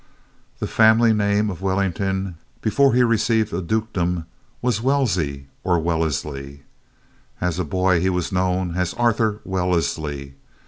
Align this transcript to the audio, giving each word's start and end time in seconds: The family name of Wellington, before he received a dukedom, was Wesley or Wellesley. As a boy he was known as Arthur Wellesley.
The 0.57 0.65
family 0.65 1.13
name 1.13 1.51
of 1.51 1.61
Wellington, 1.61 2.37
before 2.63 2.95
he 2.95 3.03
received 3.03 3.53
a 3.53 3.61
dukedom, 3.61 4.25
was 4.59 4.81
Wesley 4.81 5.45
or 5.63 5.77
Wellesley. 5.77 6.63
As 7.39 7.59
a 7.59 7.63
boy 7.63 7.99
he 7.99 8.09
was 8.09 8.31
known 8.31 8.75
as 8.75 8.95
Arthur 8.95 9.41
Wellesley. 9.45 10.33